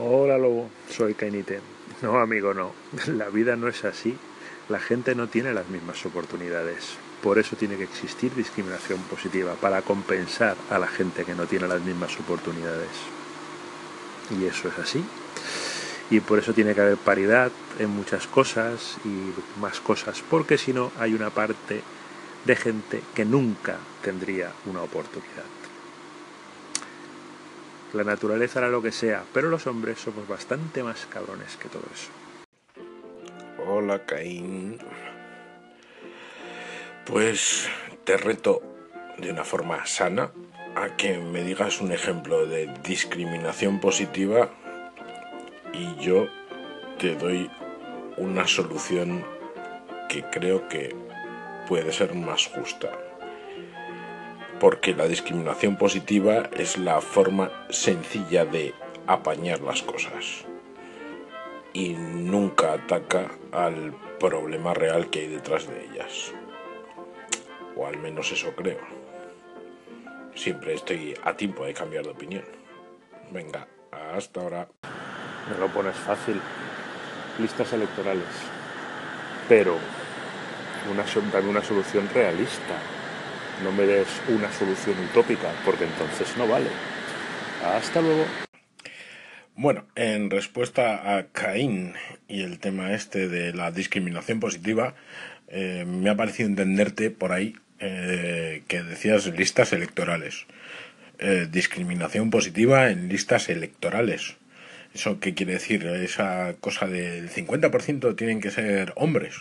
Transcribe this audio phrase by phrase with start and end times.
[0.00, 1.58] Hola Lobo, soy Kainite.
[2.02, 2.70] No, amigo, no.
[3.08, 4.16] La vida no es así.
[4.68, 6.94] La gente no tiene las mismas oportunidades.
[7.20, 11.66] Por eso tiene que existir discriminación positiva, para compensar a la gente que no tiene
[11.66, 12.90] las mismas oportunidades.
[14.38, 15.04] Y eso es así.
[16.10, 20.72] Y por eso tiene que haber paridad en muchas cosas y más cosas, porque si
[20.72, 21.82] no hay una parte
[22.44, 25.57] de gente que nunca tendría una oportunidad.
[27.94, 31.84] La naturaleza hará lo que sea, pero los hombres somos bastante más cabrones que todo
[31.92, 32.10] eso.
[33.66, 34.78] Hola, Caín.
[37.06, 37.68] Pues
[38.04, 38.62] te reto
[39.16, 40.30] de una forma sana
[40.76, 44.50] a que me digas un ejemplo de discriminación positiva
[45.72, 46.28] y yo
[46.98, 47.50] te doy
[48.18, 49.24] una solución
[50.10, 50.94] que creo que
[51.66, 52.90] puede ser más justa
[54.60, 58.74] porque la discriminación positiva es la forma sencilla de
[59.06, 60.44] apañar las cosas
[61.72, 66.32] y nunca ataca al problema real que hay detrás de ellas.
[67.76, 68.80] O al menos eso creo.
[70.34, 72.44] Siempre estoy a tiempo de cambiar de opinión.
[73.30, 73.68] Venga,
[74.16, 74.68] hasta ahora.
[75.50, 76.40] Me lo pones fácil.
[77.38, 78.26] Listas electorales.
[79.48, 79.76] Pero
[80.90, 82.74] una, dame una solución realista
[83.62, 86.68] no me des una solución utópica, porque entonces no vale.
[87.64, 88.24] Hasta luego.
[89.54, 91.94] Bueno, en respuesta a Caín
[92.28, 94.94] y el tema este de la discriminación positiva,
[95.48, 100.46] eh, me ha parecido entenderte por ahí eh, que decías listas electorales.
[101.18, 104.36] Eh, discriminación positiva en listas electorales.
[104.94, 105.84] ¿Eso qué quiere decir?
[105.86, 109.34] Esa cosa del 50% tienen que ser hombres.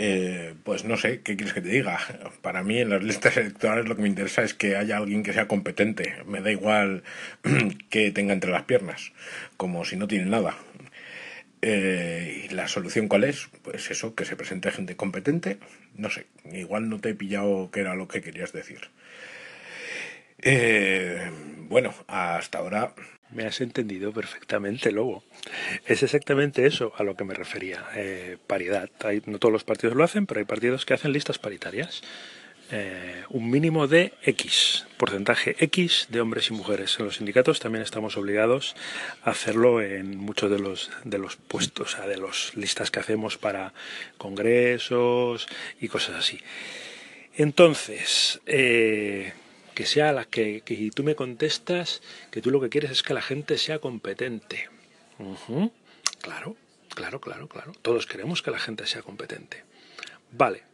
[0.00, 1.98] Eh, pues no sé, ¿qué quieres que te diga?
[2.40, 5.32] Para mí en las listas electorales lo que me interesa es que haya alguien que
[5.32, 6.14] sea competente.
[6.24, 7.02] Me da igual
[7.90, 9.12] que tenga entre las piernas,
[9.56, 10.56] como si no tiene nada.
[11.62, 13.48] Eh, ¿Y la solución cuál es?
[13.62, 15.58] Pues eso, que se presente gente competente.
[15.96, 18.90] No sé, igual no te he pillado qué era lo que querías decir.
[20.40, 21.28] Eh,
[21.68, 22.94] bueno, hasta ahora
[23.30, 25.22] me has entendido perfectamente, Lobo.
[25.86, 27.84] Es exactamente eso a lo que me refería.
[27.94, 28.90] Eh, paridad.
[29.26, 32.02] no todos los partidos lo hacen, pero hay partidos que hacen listas paritarias.
[32.70, 36.98] Eh, un mínimo de X, porcentaje X de hombres y mujeres.
[36.98, 38.76] En los sindicatos también estamos obligados
[39.22, 43.00] a hacerlo en muchos de los, de los puestos, o sea, de las listas que
[43.00, 43.72] hacemos para
[44.18, 45.48] congresos
[45.80, 46.40] y cosas así.
[47.36, 49.32] Entonces, eh,
[49.78, 52.02] que sea la que, que tú me contestas
[52.32, 54.68] que tú lo que quieres es que la gente sea competente.
[56.20, 56.56] Claro,
[56.96, 57.70] claro, claro, claro.
[57.80, 59.62] Todos queremos que la gente sea competente.
[60.32, 60.64] Vale,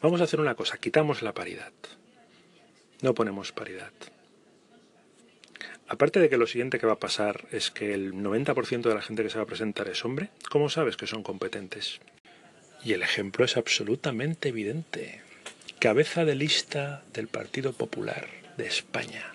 [0.00, 1.74] vamos a hacer una cosa, quitamos la paridad.
[3.02, 3.92] No ponemos paridad.
[5.86, 9.02] Aparte de que lo siguiente que va a pasar es que el 90% de la
[9.02, 12.00] gente que se va a presentar es hombre, ¿cómo sabes que son competentes?
[12.82, 15.20] Y el ejemplo es absolutamente evidente
[15.82, 19.34] cabeza de lista del Partido Popular de España.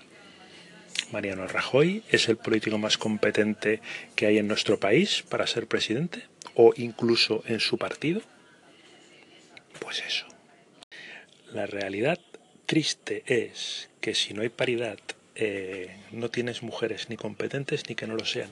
[1.11, 3.81] Mariano Rajoy es el político más competente
[4.15, 6.23] que hay en nuestro país para ser presidente
[6.55, 8.21] o incluso en su partido.
[9.81, 10.25] Pues eso.
[11.51, 12.17] La realidad
[12.65, 14.99] triste es que si no hay paridad
[15.35, 18.51] eh, no tienes mujeres ni competentes ni que no lo sean.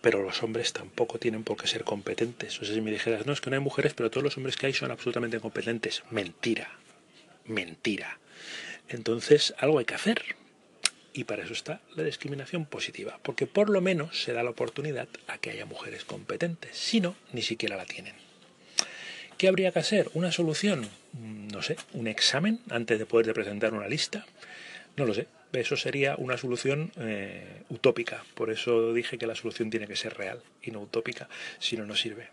[0.00, 2.58] Pero los hombres tampoco tienen por qué ser competentes.
[2.62, 4.56] O sea, si me dijeras, no, es que no hay mujeres, pero todos los hombres
[4.56, 6.02] que hay son absolutamente competentes.
[6.10, 6.79] Mentira
[7.50, 8.18] mentira.
[8.88, 10.36] Entonces, algo hay que hacer.
[11.12, 15.08] Y para eso está la discriminación positiva, porque por lo menos se da la oportunidad
[15.26, 16.76] a que haya mujeres competentes.
[16.76, 18.14] Si no, ni siquiera la tienen.
[19.36, 20.10] ¿Qué habría que hacer?
[20.14, 20.88] ¿Una solución?
[21.14, 24.26] Mm, no sé, un examen antes de poder presentar una lista.
[24.96, 25.26] No lo sé.
[25.52, 28.24] Eso sería una solución eh, utópica.
[28.34, 31.28] Por eso dije que la solución tiene que ser real y no utópica,
[31.58, 32.28] si no, no sirve.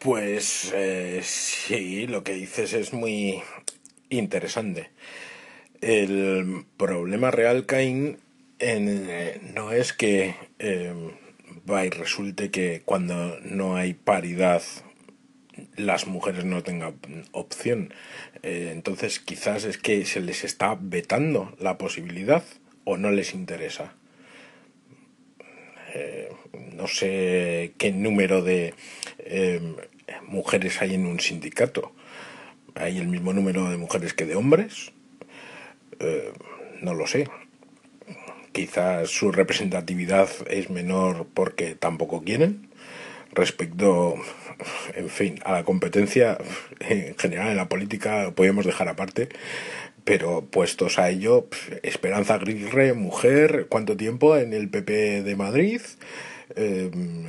[0.00, 3.42] Pues eh, sí, lo que dices es muy
[4.10, 4.90] interesante.
[5.80, 8.18] El problema real, Caín,
[8.60, 10.94] eh, no es que eh,
[11.66, 14.62] y resulte que cuando no hay paridad
[15.76, 16.94] las mujeres no tengan
[17.32, 17.92] opción.
[18.42, 22.44] entonces quizás es que se les está vetando la posibilidad
[22.84, 23.94] o no les interesa.
[26.78, 28.74] No sé qué número de
[29.30, 29.76] Em,
[30.26, 31.92] mujeres hay en un sindicato.
[32.74, 34.92] ¿Hay el mismo número de mujeres que de hombres?
[36.00, 36.32] Eh,
[36.80, 37.28] no lo sé.
[38.52, 42.70] Quizás su representatividad es menor porque tampoco quieren.
[43.32, 44.14] Respecto,
[44.94, 46.38] en fin, a la competencia
[46.80, 49.28] en general en la política, podemos dejar aparte.
[50.04, 51.48] pero puestos a ello,
[51.82, 55.82] Esperanza Aguirre, mujer, ¿cuánto tiempo en el PP de Madrid?
[56.56, 57.26] Em,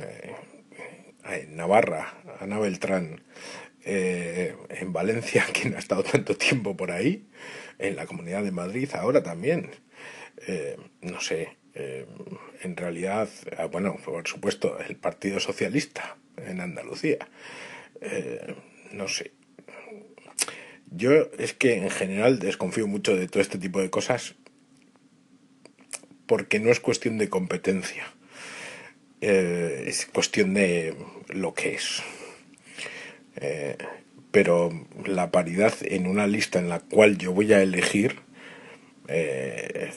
[1.24, 3.22] en Navarra, Ana Beltrán,
[3.84, 7.26] eh, en Valencia, quien ha estado tanto tiempo por ahí,
[7.78, 9.70] en la Comunidad de Madrid ahora también.
[10.46, 12.06] Eh, no sé, eh,
[12.62, 13.28] en realidad,
[13.58, 17.18] ah, bueno, por supuesto, el Partido Socialista en Andalucía.
[18.92, 19.32] no sé.
[20.90, 24.34] Yo es que en general desconfío mucho de todo este tipo de cosas
[26.26, 28.12] porque no es cuestión de competencia,
[29.20, 30.94] es cuestión de
[31.28, 32.02] lo que es.
[33.36, 33.76] Eh,
[34.30, 34.70] pero
[35.04, 38.16] la paridad en una lista en la cual yo voy a elegir,
[39.08, 39.90] eh,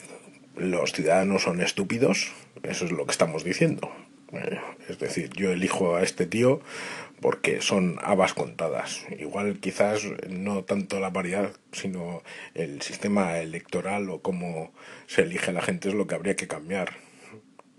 [0.56, 2.32] los ciudadanos son estúpidos,
[2.62, 3.90] eso es lo que estamos diciendo.
[4.32, 6.60] Eh, es decir, yo elijo a este tío
[7.20, 9.06] porque son habas contadas.
[9.18, 12.22] Igual quizás no tanto la paridad, sino
[12.54, 14.72] el sistema electoral o cómo
[15.06, 17.03] se elige la gente es lo que habría que cambiar.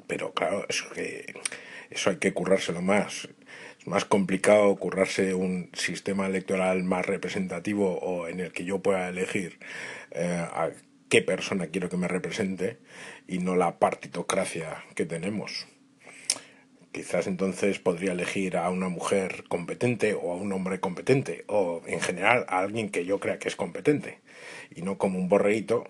[0.08, 1.34] Pero claro, eso, que,
[1.90, 3.28] eso hay que currárselo más
[3.86, 9.60] más complicado currarse un sistema electoral más representativo o en el que yo pueda elegir
[10.12, 10.72] eh, a
[11.08, 12.80] qué persona quiero que me represente
[13.28, 15.68] y no la partitocracia que tenemos.
[16.92, 22.00] Quizás entonces podría elegir a una mujer competente o a un hombre competente o en
[22.00, 24.20] general a alguien que yo crea que es competente
[24.74, 25.86] y no como un borreguito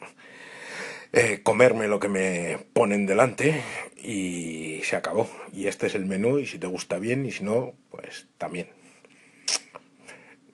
[1.14, 3.62] eh, comerme lo que me ponen delante
[4.02, 5.30] y se acabó.
[5.54, 8.68] Y este es el menú y si te gusta bien y si no, pues también.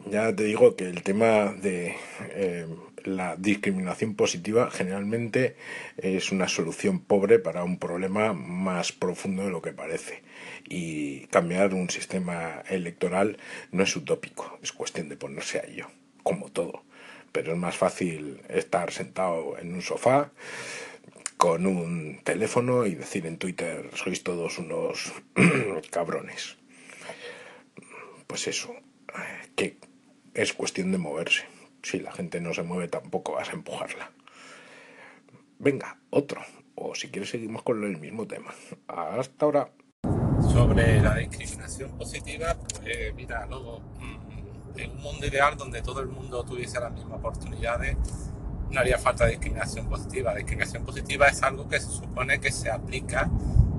[0.10, 1.96] Ya te digo que el tema de
[2.32, 2.66] eh,
[3.04, 5.56] la discriminación positiva generalmente
[5.98, 10.24] es una solución pobre para un problema más profundo de lo que parece.
[10.68, 13.38] Y cambiar un sistema electoral
[13.72, 15.88] no es utópico, es cuestión de ponerse a ello,
[16.24, 16.84] como todo
[17.32, 20.32] pero es más fácil estar sentado en un sofá
[21.38, 25.12] con un teléfono y decir en Twitter sois todos unos
[25.90, 26.58] cabrones.
[28.28, 28.76] Pues eso,
[29.56, 29.78] que
[30.34, 31.46] es cuestión de moverse.
[31.84, 34.12] Si la gente no se mueve tampoco vas a empujarla.
[35.58, 36.42] Venga, otro.
[36.76, 38.54] O si quieres seguimos con el mismo tema.
[38.88, 39.72] Hasta ahora.
[40.42, 44.31] Sobre la discriminación positiva, pues mira, luego mm,
[44.78, 47.98] en un mundo ideal donde todo el mundo tuviese las mismas oportunidades,
[48.72, 50.32] no haría falta discriminación positiva.
[50.32, 53.30] La discriminación positiva es algo que se supone que se aplica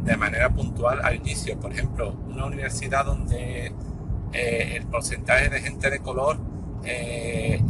[0.05, 1.59] de manera puntual al inicio.
[1.59, 3.73] Por ejemplo, una universidad donde
[4.33, 6.39] eh, el porcentaje de gente de color,
[6.85, 7.61] eh,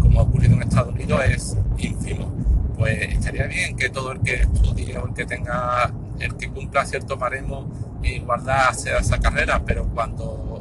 [0.00, 2.32] como ha ocurrido en Estados Unidos, es ínfimo.
[2.76, 6.84] Pues estaría bien que todo el que estudie o el que tenga, el que cumpla
[6.84, 7.70] cierto baremo
[8.00, 10.53] de igualdad sea esa carrera, pero cuando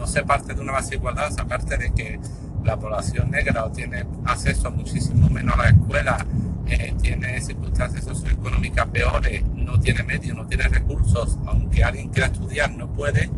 [0.00, 2.18] no se parte de una base igualdad, se parte de que
[2.64, 6.26] la población negra tiene acceso muchísimo menos a la escuela,
[6.66, 12.70] eh, tiene circunstancias socioeconómicas peores, no tiene medios, no tiene recursos, aunque alguien quiera estudiar
[12.72, 13.30] no puede,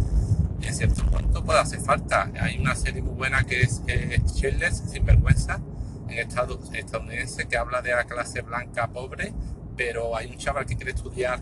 [0.62, 2.31] en cierto punto puede hacer falta.
[2.41, 5.61] Hay una serie muy buena que es eh, sin vergüenza,
[6.09, 9.32] en Estados estadounidense, que habla de la clase blanca pobre,
[9.76, 11.41] pero hay un chaval que quiere estudiar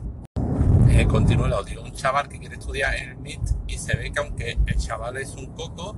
[0.91, 1.83] eh, continúa el audio.
[1.83, 5.17] Un chaval que quiere estudiar en el MIT y se ve que aunque el chaval
[5.17, 5.97] es un coco,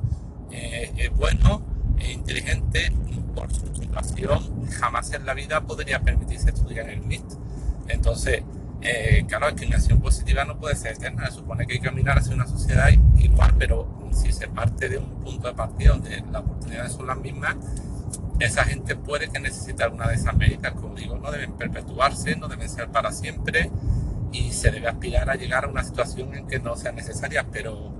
[0.50, 1.62] eh, es bueno,
[1.98, 2.92] es inteligente,
[3.34, 7.24] por su situación jamás en la vida podría permitirse estudiar en el MIT.
[7.88, 8.42] Entonces,
[8.82, 12.18] eh, claro, la discriminación positiva no puede ser eterna, se supone que hay que caminar
[12.18, 16.42] hacia una sociedad igual, pero si se parte de un punto de partida donde las
[16.42, 17.56] oportunidades son las mismas,
[18.40, 22.48] esa gente puede que necesite alguna de esas medidas, como digo, no deben perpetuarse, no
[22.48, 23.70] deben ser para siempre,
[24.32, 27.92] y se debe aspirar a llegar a una situación en que no sea necesaria, pero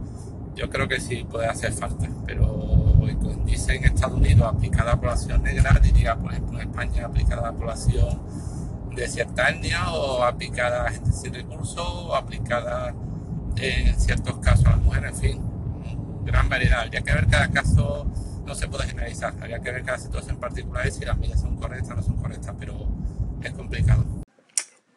[0.54, 2.08] yo creo que sí puede hacer falta.
[2.26, 2.72] Pero
[3.44, 7.42] dice en Estados Unidos aplicada a la población negra, diría por ejemplo en España aplicada
[7.42, 8.20] a la población
[8.94, 12.94] de cierta etnia o aplicada a gente sin recursos o aplicada
[13.56, 15.42] en ciertos casos a las mujeres, en fin,
[16.24, 16.80] gran variedad.
[16.80, 18.06] Habría que ver cada caso,
[18.46, 21.56] no se puede generalizar, habría que ver cada situación particular y si las medidas son
[21.56, 22.86] correctas o no son correctas, pero
[23.42, 24.21] es complicado.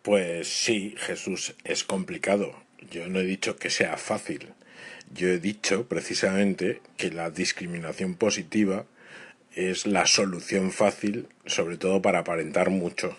[0.06, 2.56] Pues sí, Jesús, es complicado.
[2.92, 4.50] Yo no he dicho que sea fácil.
[5.12, 8.86] Yo he dicho precisamente que la discriminación positiva
[9.56, 13.18] es la solución fácil, sobre todo para aparentar mucho.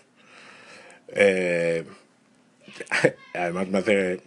[1.09, 1.83] Eh,
[3.35, 4.21] además me hace...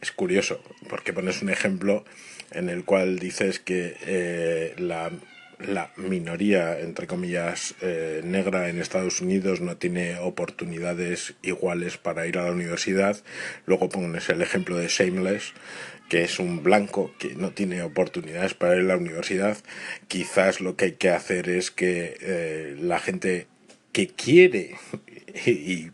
[0.00, 2.06] Es curioso, porque pones un ejemplo
[2.52, 5.10] en el cual dices que eh, la
[5.58, 12.38] la minoría, entre comillas, eh, negra en Estados Unidos no tiene oportunidades iguales para ir
[12.38, 13.22] a la universidad.
[13.64, 15.54] Luego pones el ejemplo de Shameless,
[16.08, 19.56] que es un blanco que no tiene oportunidades para ir a la universidad.
[20.08, 23.46] Quizás lo que hay que hacer es que eh, la gente
[23.92, 24.76] que quiere
[25.46, 25.90] y,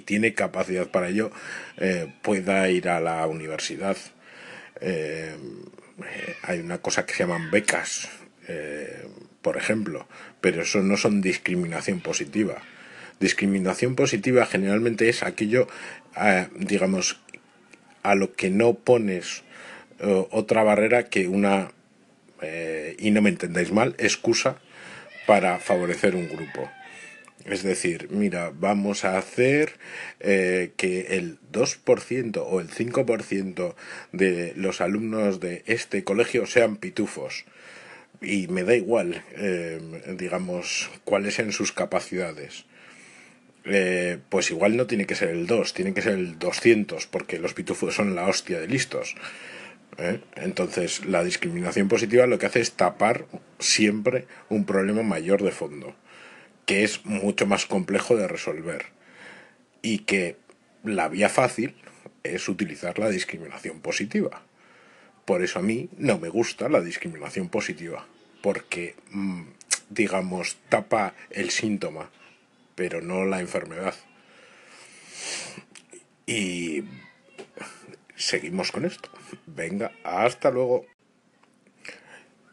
[0.00, 1.30] tiene capacidad para ello
[1.76, 3.96] eh, pueda ir a la universidad.
[6.42, 8.08] hay una cosa que se llaman becas
[8.50, 9.06] eh,
[9.42, 10.06] por ejemplo,
[10.40, 12.60] pero eso no son discriminación positiva.
[13.20, 15.68] Discriminación positiva generalmente es aquello,
[16.20, 17.20] eh, digamos,
[18.02, 19.44] a lo que no pones
[20.00, 21.72] eh, otra barrera que una,
[22.98, 24.56] y no me entendáis mal, excusa
[25.26, 26.70] para favorecer un grupo.
[27.44, 29.74] Es decir, mira, vamos a hacer
[30.18, 33.74] que el 2% o el 5%
[34.12, 37.44] de los alumnos de este colegio sean pitufos
[38.20, 39.80] y me da igual, eh,
[40.18, 42.64] digamos, cuáles sean sus capacidades.
[43.64, 47.38] Eh, pues igual no tiene que ser el 2, tiene que ser el 200, porque
[47.38, 49.14] los pitufos son la hostia de listos.
[49.98, 50.20] ¿eh?
[50.36, 53.26] Entonces, la discriminación positiva lo que hace es tapar
[53.58, 55.94] siempre un problema mayor de fondo,
[56.66, 58.86] que es mucho más complejo de resolver.
[59.82, 60.36] Y que
[60.84, 61.74] la vía fácil
[62.22, 64.42] es utilizar la discriminación positiva.
[65.30, 68.04] Por eso a mí no me gusta la discriminación positiva,
[68.42, 69.42] porque, mm,
[69.88, 72.10] digamos, tapa el síntoma,
[72.74, 73.94] pero no la enfermedad.
[76.26, 76.82] Y
[78.16, 79.08] seguimos con esto.
[79.46, 80.84] Venga, hasta luego.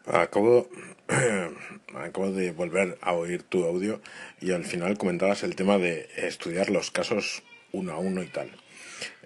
[0.06, 0.70] Acabo,
[1.96, 4.04] acabo de volver a oír tu audio
[4.40, 7.42] y al final comentabas el tema de estudiar los casos
[7.72, 8.52] uno a uno y tal.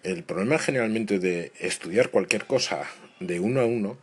[0.04, 2.88] El problema generalmente de estudiar cualquier cosa
[3.22, 3.98] de uno a uno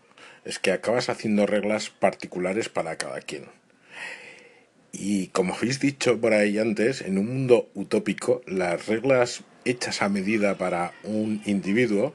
[0.44, 3.44] es que acabas haciendo reglas particulares para cada quien.
[4.92, 10.08] Y como habéis dicho por ahí antes, en un mundo utópico, las reglas hechas a
[10.08, 12.14] medida para un individuo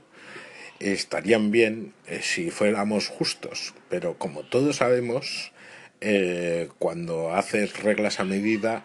[0.79, 5.51] estarían bien eh, si fuéramos justos, pero como todos sabemos,
[6.01, 8.83] eh, cuando haces reglas a medida,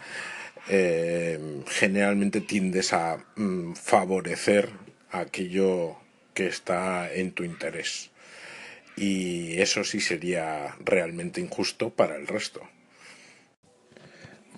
[0.69, 4.69] eh, generalmente tiendes a mm, favorecer
[5.11, 5.97] aquello
[6.39, 8.13] que está en tu interés.
[8.97, 12.61] Y eso sí sería realmente injusto para el resto.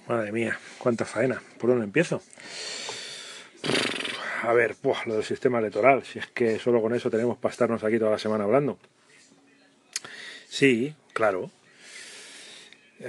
[0.06, 1.42] Madre mía, cuánta faena.
[1.58, 2.22] ¿Por dónde empiezo?
[4.42, 7.82] A ver, lo del sistema electoral, si es que solo con eso tenemos para estarnos
[7.82, 8.78] aquí toda la semana hablando.
[10.50, 11.50] Sí, claro.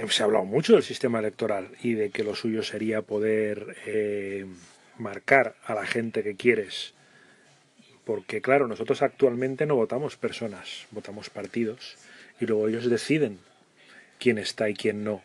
[0.08, 4.46] Se ha hablado mucho del sistema electoral y de que lo suyo sería poder eh,
[4.96, 6.94] marcar a la gente que quieres
[8.12, 11.96] porque claro, nosotros actualmente no votamos personas, votamos partidos
[12.38, 13.38] y luego ellos deciden
[14.18, 15.22] quién está y quién no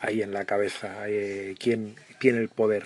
[0.00, 2.84] ahí en la cabeza, eh, quién tiene el poder.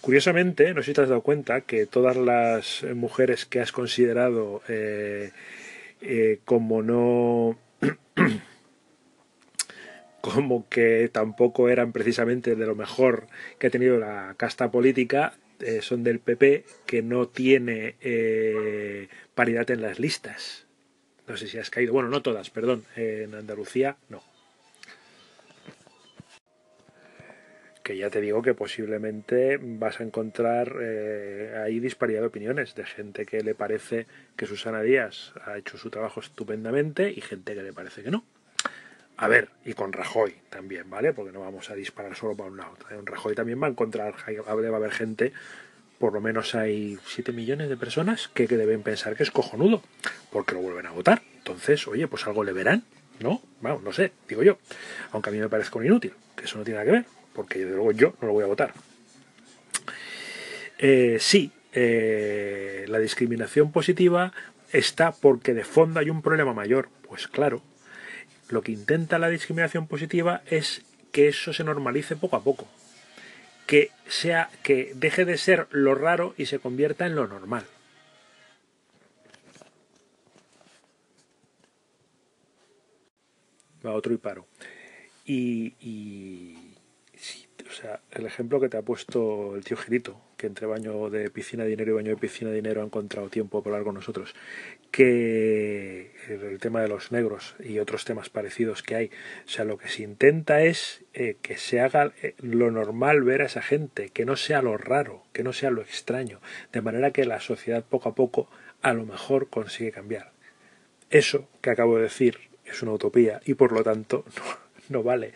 [0.00, 4.62] Curiosamente, no sé si te has dado cuenta que todas las mujeres que has considerado
[4.66, 5.30] eh,
[6.00, 7.56] eh, como no
[10.20, 13.28] como que tampoco eran precisamente de lo mejor
[13.60, 19.70] que ha tenido la casta política, eh, son del PP que no tiene eh, paridad
[19.70, 20.66] en las listas.
[21.26, 21.92] No sé si has caído.
[21.92, 22.84] Bueno, no todas, perdón.
[22.96, 24.22] en Andalucía no.
[27.82, 32.84] Que ya te digo que posiblemente vas a encontrar eh, ahí disparidad de opiniones de
[32.84, 37.62] gente que le parece que Susana Díaz ha hecho su trabajo estupendamente y gente que
[37.62, 38.24] le parece que no.
[39.18, 41.12] A ver, y con Rajoy también, ¿vale?
[41.12, 42.76] Porque no vamos a disparar solo para un lado.
[42.90, 45.32] En Rajoy también va a encontrar, va a haber gente,
[45.98, 49.82] por lo menos hay 7 millones de personas que, deben pensar que es cojonudo,
[50.30, 51.22] porque lo vuelven a votar.
[51.38, 52.84] Entonces, oye, pues algo le verán,
[53.20, 53.40] ¿no?
[53.62, 54.58] Bueno, no sé, digo yo.
[55.12, 57.60] Aunque a mí me parezca un inútil, que eso no tiene nada que ver, porque
[57.60, 58.74] desde luego yo no lo voy a votar.
[60.78, 64.34] Eh, sí, eh, la discriminación positiva
[64.72, 66.90] está porque de fondo hay un problema mayor.
[67.08, 67.62] Pues claro,
[68.48, 72.66] lo que intenta la discriminación positiva es que eso se normalice poco a poco.
[73.66, 77.64] Que sea, que deje de ser lo raro y se convierta en lo normal.
[83.84, 84.46] Va otro y paro.
[85.24, 86.65] Y, y
[87.76, 91.64] sea, el ejemplo que te ha puesto el tío Girito, que entre baño de piscina
[91.64, 94.34] de dinero y baño de piscina de dinero ha encontrado tiempo para hablar con nosotros,
[94.90, 99.10] que el tema de los negros y otros temas parecidos que hay,
[99.46, 103.42] o sea, lo que se intenta es eh, que se haga eh, lo normal ver
[103.42, 106.40] a esa gente, que no sea lo raro, que no sea lo extraño,
[106.72, 108.48] de manera que la sociedad poco a poco
[108.80, 110.32] a lo mejor consigue cambiar.
[111.10, 114.24] Eso que acabo de decir es una utopía y por lo tanto
[114.88, 115.32] no vale.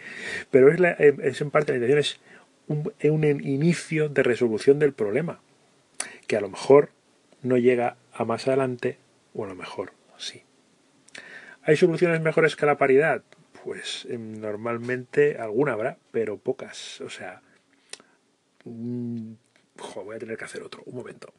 [0.51, 0.81] Pero es,
[1.23, 2.21] es en parte la intención, es
[2.71, 5.41] un, inicio de resolución del problema,
[6.27, 6.91] que a lo mejor
[7.43, 8.99] no llega a más adelante,
[9.35, 10.43] o a lo mejor sí.
[11.63, 13.23] ¿Hay soluciones mejores que la paridad?
[13.65, 17.01] Pues em, normalmente alguna habrá, pero pocas.
[17.01, 17.43] O sea,
[18.65, 19.33] mm,
[19.97, 20.83] voy a tener que hacer otro.
[20.87, 21.33] Un momento.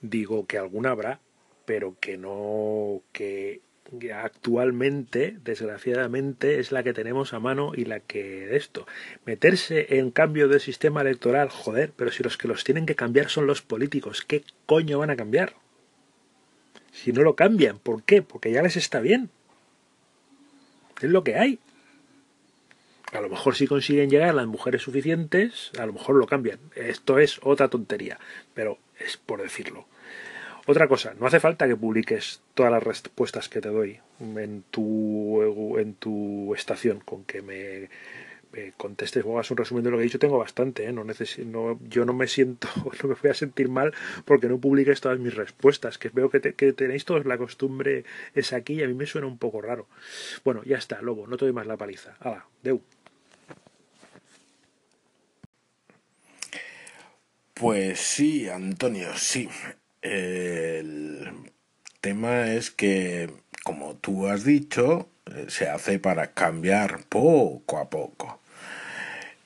[0.00, 1.20] Digo que alguna habrá,
[1.64, 3.60] pero que no, que
[4.14, 8.86] actualmente, desgraciadamente, es la que tenemos a mano y la que esto.
[9.24, 13.28] Meterse en cambio de sistema electoral, joder, pero si los que los tienen que cambiar
[13.28, 15.54] son los políticos, ¿qué coño van a cambiar?
[16.92, 18.22] Si no lo cambian, ¿por qué?
[18.22, 19.30] Porque ya les está bien.
[21.00, 21.58] Es lo que hay.
[23.12, 26.58] A lo mejor si consiguen llegar las mujeres suficientes, a lo mejor lo cambian.
[26.74, 28.18] Esto es otra tontería,
[28.52, 29.86] pero es por decirlo.
[30.70, 35.78] Otra cosa, no hace falta que publiques todas las respuestas que te doy en tu,
[35.78, 37.88] en tu estación, con que me,
[38.76, 40.84] contestes o hagas un resumen de lo que he dicho, tengo bastante.
[40.84, 40.92] ¿eh?
[40.92, 42.68] No no, yo no me siento,
[43.02, 43.94] no me voy a sentir mal
[44.26, 48.52] porque no publiques todas mis respuestas, que veo que, que tenéis todos la costumbre es
[48.52, 49.86] aquí y a mí me suena un poco raro.
[50.44, 52.14] Bueno, ya está, Lobo, no te doy más la paliza.
[52.20, 52.82] Hala, deu.
[57.54, 59.48] Pues sí, Antonio, sí.
[60.02, 61.52] El
[62.00, 63.30] tema es que,
[63.64, 68.40] como tú has dicho, eh, se hace para cambiar poco a poco.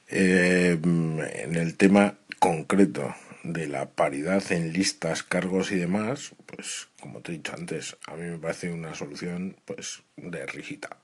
[0.08, 7.20] Eh, en el tema concreto de la paridad en listas, cargos y demás, pues como
[7.20, 10.98] te he dicho antes, a mí me parece una solución pues de rígida.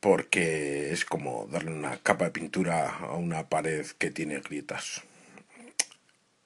[0.00, 5.02] Porque es como darle una capa de pintura a una pared que tiene grietas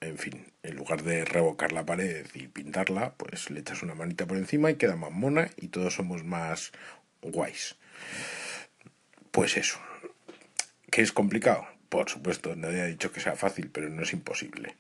[0.05, 4.27] en fin, en lugar de revocar la pared y pintarla, pues le echas una manita
[4.27, 6.73] por encima y queda más mona y todos somos más
[7.23, 7.77] guays.
[9.31, 9.79] Pues eso.
[10.91, 11.67] ¿Qué es complicado?
[11.89, 14.75] Por supuesto, nadie ha dicho que sea fácil, pero no es imposible.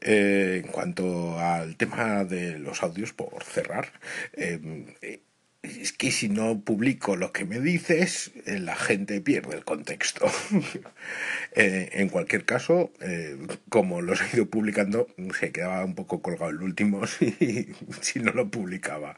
[0.00, 3.92] Eh, en cuanto al tema de los audios, por cerrar,
[4.32, 5.20] eh,
[5.62, 10.26] es que si no publico lo que me dices, eh, la gente pierde el contexto.
[11.52, 13.36] Eh, en cualquier caso, eh,
[13.68, 18.32] como los he ido publicando, se quedaba un poco colgado el último si, si no
[18.32, 19.16] lo publicaba.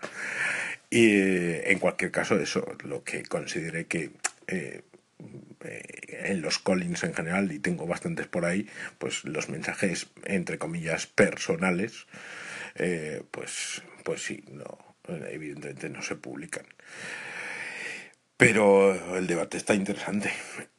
[0.88, 4.12] Y en cualquier caso, eso, lo que consideré que
[5.58, 11.06] en los callings en general, y tengo bastantes por ahí, pues los mensajes, entre comillas,
[11.06, 12.06] personales,
[13.32, 16.66] pues, pues sí, no evidentemente no se publican.
[18.36, 20.32] Pero el debate está interesante.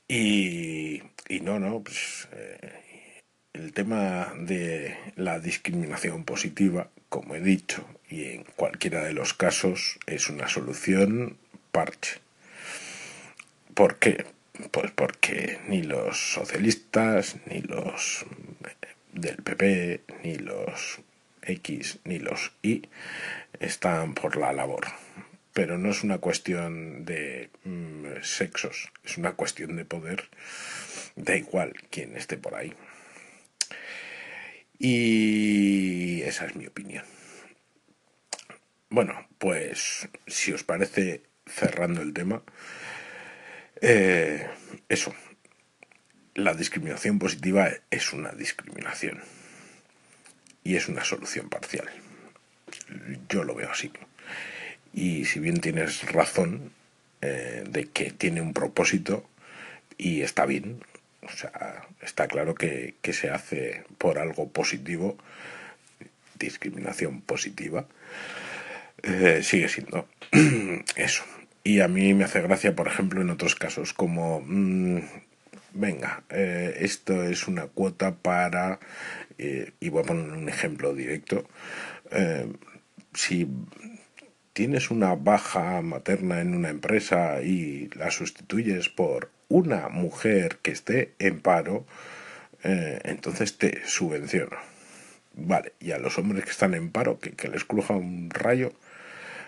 [0.08, 1.02] Y,
[1.42, 3.22] no, no, pues eh,
[3.54, 10.00] el tema de la discriminación positiva, como he dicho, y en cualquiera de los casos
[10.06, 11.38] es una solución
[11.72, 12.20] parche.
[13.74, 14.26] ¿Por qué?
[14.72, 18.26] Pues porque ni los socialistas, ni los
[19.14, 21.00] del PP, ni los
[21.42, 22.84] X, ni los Y
[23.60, 24.88] están por la labor.
[25.54, 30.30] Pero no es una cuestión de mm, sexos, es una cuestión de poder.
[31.16, 32.74] Da igual quién esté por ahí.
[34.80, 37.06] Y esa es mi opinión.
[38.90, 42.44] Bueno, pues si os parece, cerrando el tema,
[43.82, 44.48] eh,
[44.90, 45.14] eso,
[46.36, 49.22] la discriminación positiva es una discriminación
[50.64, 51.90] y es una solución parcial
[53.30, 53.92] yo lo veo así.
[54.94, 56.72] Y si bien tienes razón
[57.22, 59.26] eh, de que tiene un propósito
[59.98, 60.84] y está bien,
[61.22, 65.18] o sea, está claro que, se hace por algo positivo,
[66.40, 67.86] discriminación positiva,
[69.04, 70.08] eh, sigue siendo
[70.96, 71.24] eso.
[71.64, 75.00] Y a mí me hace gracia, por ejemplo, en otros casos como, mm,
[75.74, 78.80] venga, eh, esto es una cuota para,
[79.38, 81.48] y voy a poner un ejemplo directo,
[83.14, 83.48] si
[84.54, 91.14] tienes una baja materna en una empresa y la sustituyes por una mujer que esté
[91.20, 91.86] en paro,
[92.64, 94.58] eh, entonces te subvenciono.
[95.34, 98.74] Vale, y a los hombres que están en paro, que les cruja un rayo,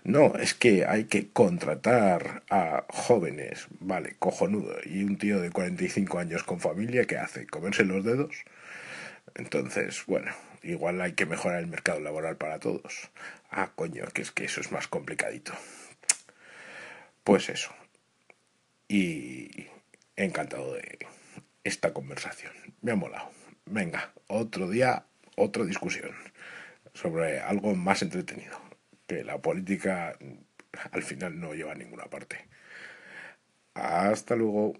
[0.03, 6.19] no, es que hay que contratar a jóvenes, vale, cojonudo, y un tío de 45
[6.19, 7.47] años con familia, ¿qué hace?
[7.47, 8.35] ¿Comerse los dedos?
[9.35, 13.11] Entonces, bueno, igual hay que mejorar el mercado laboral para todos.
[13.49, 15.53] Ah, coño, que es que eso es más complicadito.
[17.23, 17.71] Pues eso.
[18.89, 19.67] Y
[20.17, 20.99] encantado de
[21.63, 22.51] esta conversación.
[22.81, 23.31] Me ha molado.
[23.65, 25.05] Venga, otro día,
[25.37, 26.11] otra discusión
[26.93, 28.72] sobre algo más entretenido.
[29.07, 30.17] Que la política
[30.91, 32.47] al final no lleva a ninguna parte.
[33.75, 34.73] Hasta luego.